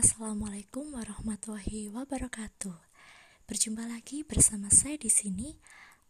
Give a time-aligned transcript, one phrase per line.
[0.00, 2.72] Assalamualaikum warahmatullahi wabarakatuh.
[3.44, 5.60] Berjumpa lagi bersama saya di sini,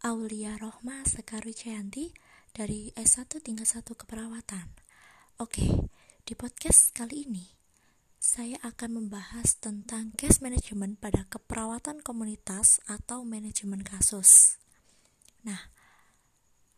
[0.06, 2.14] Aulia Rohma Sekaru Cayanti
[2.54, 4.70] dari S1 tingkat 1 keperawatan.
[5.42, 5.90] Oke,
[6.22, 7.50] di podcast kali ini
[8.14, 14.62] saya akan membahas tentang case management pada keperawatan komunitas atau manajemen kasus.
[15.42, 15.66] Nah,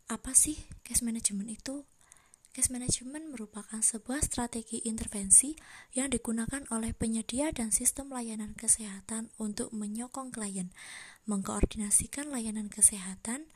[0.08, 1.84] apa sih case management itu?
[2.53, 5.57] Case management merupakan sebuah strategi intervensi
[5.96, 10.69] yang digunakan oleh penyedia dan sistem layanan kesehatan untuk menyokong klien,
[11.24, 13.48] mengkoordinasikan layanan kesehatan,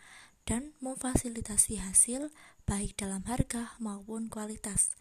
[0.48, 2.32] dan memfasilitasi hasil
[2.64, 4.96] baik dalam harga maupun kualitas.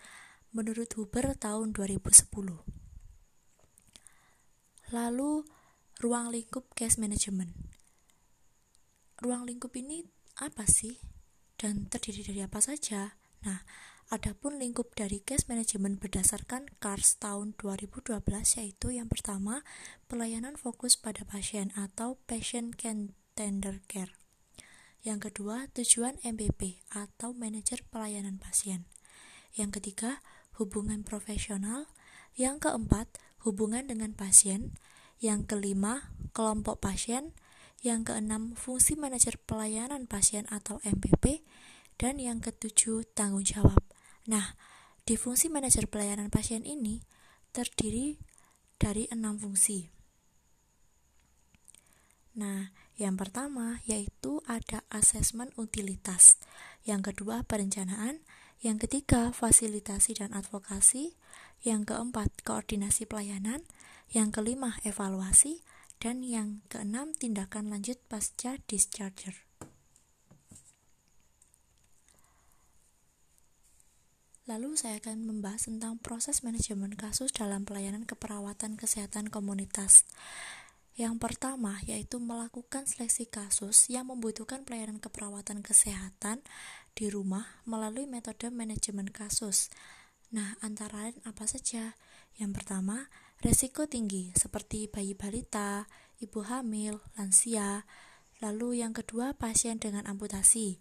[0.51, 2.35] Menurut Huber tahun 2010.
[4.91, 5.47] Lalu,
[6.03, 7.55] ruang lingkup case management.
[9.23, 10.03] Ruang lingkup ini
[10.35, 10.99] apa sih?
[11.55, 13.15] Dan terdiri dari apa saja?
[13.45, 13.61] Nah,
[14.09, 18.25] adapun lingkup dari case management berdasarkan CARS tahun 2012
[18.57, 19.61] yaitu yang pertama,
[20.09, 22.73] pelayanan fokus pada pasien atau patient
[23.37, 24.17] tender care.
[25.05, 28.89] Yang kedua, tujuan MPP atau manajer pelayanan pasien.
[29.53, 30.25] Yang ketiga,
[30.57, 31.85] hubungan profesional.
[32.33, 33.07] Yang keempat,
[33.45, 34.73] hubungan dengan pasien.
[35.21, 37.37] Yang kelima, kelompok pasien.
[37.85, 41.45] Yang keenam, fungsi manajer pelayanan pasien atau MPP
[41.95, 43.81] dan yang ketujuh, tanggung jawab.
[44.27, 44.57] Nah,
[45.05, 47.05] di fungsi manajer pelayanan pasien ini
[47.53, 48.19] terdiri
[48.81, 49.93] dari enam fungsi.
[52.35, 56.35] Nah, yang pertama yaitu ada asesmen utilitas,
[56.83, 58.19] yang kedua perencanaan,
[58.59, 61.15] yang ketiga fasilitasi dan advokasi,
[61.63, 63.63] yang keempat koordinasi pelayanan,
[64.11, 65.63] yang kelima evaluasi,
[66.03, 69.44] dan yang keenam tindakan lanjut pasca discharger.
[74.45, 80.05] Lalu saya akan membahas tentang proses manajemen kasus dalam pelayanan keperawatan kesehatan komunitas.
[80.93, 86.45] Yang pertama yaitu melakukan seleksi kasus yang membutuhkan pelayanan keperawatan kesehatan
[86.93, 89.73] di rumah melalui metode manajemen kasus.
[90.29, 91.97] Nah, antara lain apa saja?
[92.37, 93.09] Yang pertama,
[93.41, 95.89] resiko tinggi seperti bayi balita,
[96.21, 97.83] ibu hamil, lansia.
[98.45, 100.77] Lalu yang kedua, pasien dengan amputasi.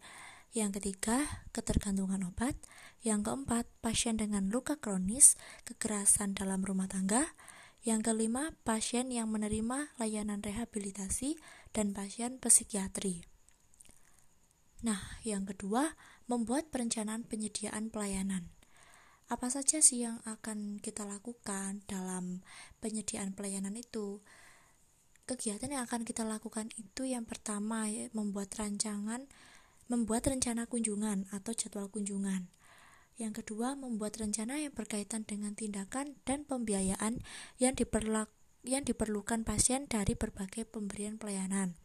[0.54, 2.54] Yang ketiga, ketergantungan obat.
[3.02, 5.34] Yang keempat, pasien dengan luka kronis,
[5.66, 7.34] kekerasan dalam rumah tangga.
[7.82, 11.42] Yang kelima, pasien yang menerima layanan rehabilitasi
[11.74, 13.26] dan pasien psikiatri.
[14.86, 15.98] Nah, yang kedua,
[16.30, 18.54] membuat perencanaan penyediaan pelayanan.
[19.26, 22.46] Apa saja sih yang akan kita lakukan dalam
[22.78, 24.22] penyediaan pelayanan itu?
[25.26, 29.26] Kegiatan yang akan kita lakukan itu yang pertama membuat rancangan
[29.86, 32.48] membuat rencana kunjungan atau jadwal kunjungan.
[33.14, 37.22] Yang kedua, membuat rencana yang berkaitan dengan tindakan dan pembiayaan
[37.62, 37.74] yang,
[38.66, 41.78] yang diperlukan pasien dari berbagai pemberian pelayanan.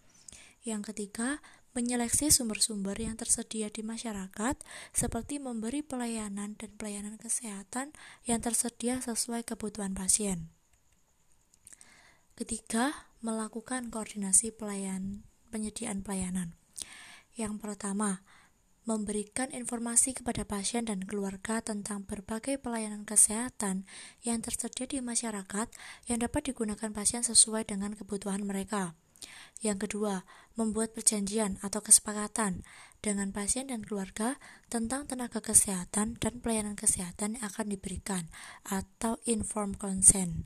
[0.65, 1.39] Yang ketiga,
[1.77, 4.57] menyeleksi sumber-sumber yang tersedia di masyarakat,
[4.91, 7.93] seperti memberi pelayanan dan pelayanan kesehatan
[8.25, 10.49] yang tersedia sesuai kebutuhan pasien.
[12.33, 16.55] Ketiga, melakukan koordinasi pelayan, penyediaan pelayanan.
[17.39, 18.19] Yang pertama,
[18.83, 23.87] memberikan informasi kepada pasien dan keluarga tentang berbagai pelayanan kesehatan
[24.27, 25.71] yang tersedia di masyarakat
[26.11, 28.91] yang dapat digunakan pasien sesuai dengan kebutuhan mereka.
[29.63, 30.27] Yang kedua,
[30.59, 32.67] membuat perjanjian atau kesepakatan
[32.99, 34.35] dengan pasien dan keluarga
[34.67, 38.27] tentang tenaga kesehatan dan pelayanan kesehatan yang akan diberikan
[38.67, 40.43] atau informed consent.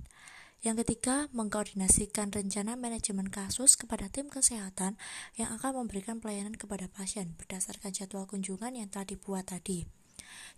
[0.63, 4.95] Yang ketiga, mengkoordinasikan rencana manajemen kasus kepada tim kesehatan
[5.35, 9.83] yang akan memberikan pelayanan kepada pasien berdasarkan jadwal kunjungan yang telah dibuat tadi.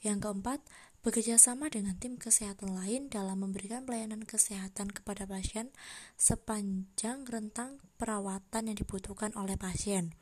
[0.06, 0.62] Yang keempat,
[1.02, 5.74] bekerja sama dengan tim kesehatan lain dalam memberikan pelayanan kesehatan kepada pasien
[6.22, 10.14] sepanjang rentang perawatan yang dibutuhkan oleh pasien.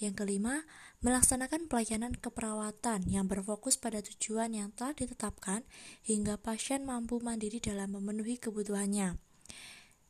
[0.00, 0.64] Yang kelima,
[1.04, 5.68] melaksanakan pelayanan keperawatan yang berfokus pada tujuan yang telah ditetapkan
[6.00, 9.27] hingga pasien mampu mandiri dalam memenuhi kebutuhannya.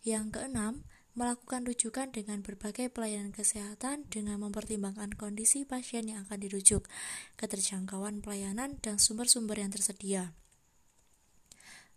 [0.03, 0.87] Yang keenam,
[1.19, 6.87] melakukan rujukan dengan berbagai pelayanan kesehatan dengan mempertimbangkan kondisi pasien yang akan dirujuk,
[7.35, 10.31] keterjangkauan pelayanan, dan sumber-sumber yang tersedia.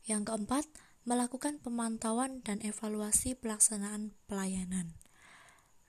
[0.09, 0.65] Yang keempat,
[1.06, 4.97] melakukan pemantauan dan evaluasi pelaksanaan pelayanan.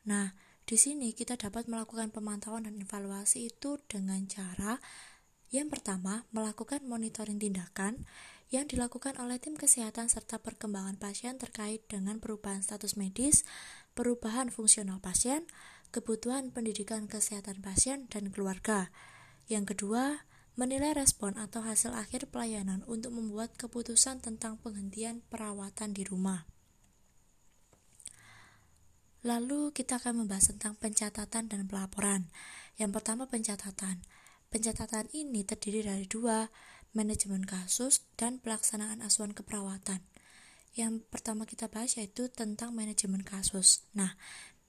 [0.05, 0.37] Nah,
[0.69, 4.81] di sini kita dapat melakukan pemantauan dan evaluasi itu dengan cara
[5.53, 8.09] yang pertama, melakukan monitoring tindakan
[8.53, 13.49] yang dilakukan oleh tim kesehatan serta perkembangan pasien terkait dengan perubahan status medis,
[13.97, 15.49] perubahan fungsional pasien,
[15.89, 18.93] kebutuhan pendidikan kesehatan pasien dan keluarga.
[19.49, 20.29] Yang kedua,
[20.61, 26.45] menilai respon atau hasil akhir pelayanan untuk membuat keputusan tentang penghentian perawatan di rumah.
[29.25, 32.29] Lalu kita akan membahas tentang pencatatan dan pelaporan.
[32.77, 34.05] Yang pertama pencatatan.
[34.53, 36.53] Pencatatan ini terdiri dari dua,
[36.93, 40.05] manajemen kasus dan pelaksanaan asuhan keperawatan.
[40.73, 43.85] Yang pertama kita bahas yaitu tentang manajemen kasus.
[43.93, 44.17] Nah,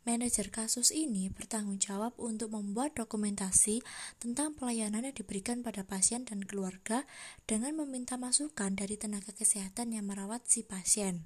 [0.03, 3.79] manajer kasus ini bertanggung jawab untuk membuat dokumentasi
[4.19, 7.07] tentang pelayanan yang diberikan pada pasien dan keluarga
[7.47, 11.23] dengan meminta masukan dari tenaga kesehatan yang merawat si pasien.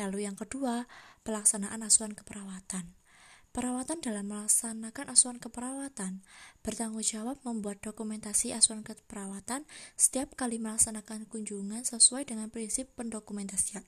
[0.00, 0.88] Lalu yang kedua,
[1.28, 3.03] pelaksanaan asuhan keperawatan.
[3.54, 6.26] Perawatan dalam melaksanakan asuhan keperawatan
[6.66, 9.62] bertanggung jawab membuat dokumentasi asuhan keperawatan
[9.94, 13.86] setiap kali melaksanakan kunjungan sesuai dengan prinsip pendokumentasian.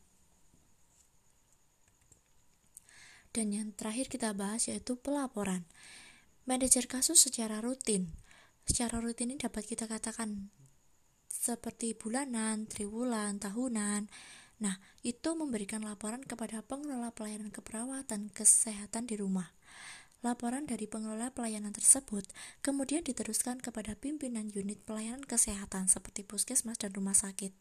[3.34, 5.66] Dan yang terakhir kita bahas yaitu pelaporan.
[6.46, 8.14] Manajer kasus secara rutin.
[8.70, 10.46] Secara rutin ini dapat kita katakan
[11.26, 14.06] seperti bulanan, triwulan, tahunan,
[14.56, 19.55] Nah, itu memberikan laporan kepada pengelola pelayanan keperawatan kesehatan di rumah.
[20.26, 22.26] Laporan dari pengelola pelayanan tersebut
[22.58, 27.54] kemudian diteruskan kepada pimpinan unit pelayanan kesehatan seperti puskesmas dan rumah sakit.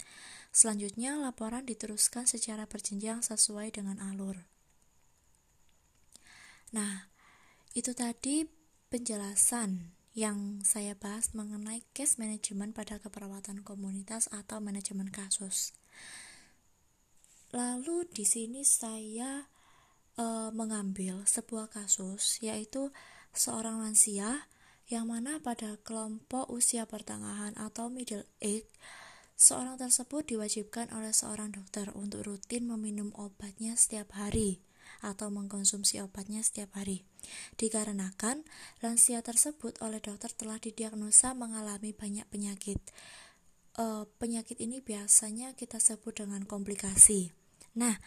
[0.49, 4.49] Selanjutnya, laporan diteruskan secara berjenjang sesuai dengan alur.
[6.73, 7.13] Nah,
[7.77, 8.49] itu tadi
[8.89, 15.77] penjelasan yang saya bahas mengenai case management pada keperawatan komunitas atau manajemen kasus.
[17.53, 19.53] Lalu di sini saya
[20.15, 22.91] e, mengambil sebuah kasus yaitu
[23.35, 24.47] seorang lansia
[24.87, 28.69] yang mana pada kelompok usia pertengahan atau middle age
[29.35, 34.63] seorang tersebut diwajibkan oleh seorang dokter untuk rutin meminum obatnya setiap hari
[35.03, 37.03] atau mengkonsumsi obatnya setiap hari.
[37.59, 38.47] Dikarenakan
[38.79, 42.79] lansia tersebut oleh dokter telah didiagnosa mengalami banyak penyakit.
[43.75, 47.35] E, penyakit ini biasanya kita sebut dengan komplikasi.
[47.75, 47.99] Nah,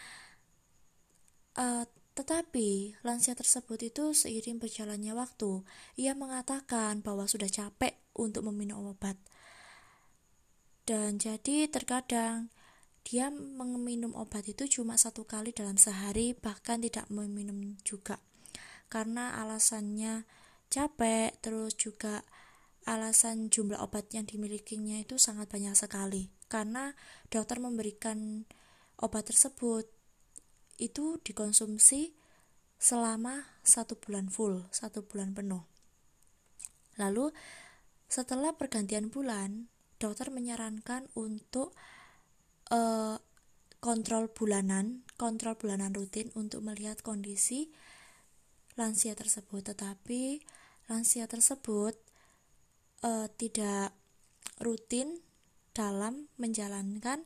[1.58, 1.84] uh,
[2.18, 5.62] tetapi lansia tersebut itu seiring berjalannya waktu,
[5.94, 9.14] ia mengatakan bahwa sudah capek untuk meminum obat.
[10.82, 12.50] Dan jadi terkadang
[13.06, 18.18] dia meminum obat itu cuma satu kali dalam sehari, bahkan tidak meminum juga.
[18.90, 20.26] Karena alasannya
[20.74, 22.26] capek, terus juga
[22.82, 26.34] alasan jumlah obat yang dimilikinya itu sangat banyak sekali.
[26.50, 26.98] Karena
[27.30, 28.42] dokter memberikan
[28.98, 29.86] obat tersebut
[30.78, 32.14] itu dikonsumsi
[32.78, 35.66] selama satu bulan full, satu bulan penuh.
[36.96, 37.34] Lalu
[38.06, 41.74] setelah pergantian bulan, dokter menyarankan untuk
[42.70, 43.18] uh,
[43.82, 47.70] kontrol bulanan, kontrol bulanan rutin untuk melihat kondisi
[48.78, 49.74] lansia tersebut.
[49.74, 50.42] Tetapi
[50.86, 51.98] lansia tersebut
[53.02, 53.94] uh, tidak
[54.62, 55.22] rutin
[55.74, 57.22] dalam menjalankan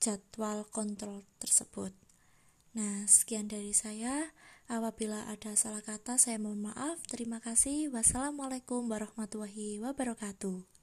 [0.00, 2.05] jadwal kontrol tersebut.
[2.76, 4.36] Nah, sekian dari saya.
[4.68, 7.00] Apabila ada salah kata, saya mohon maaf.
[7.08, 7.88] Terima kasih.
[7.88, 10.75] Wassalamualaikum warahmatullahi wabarakatuh.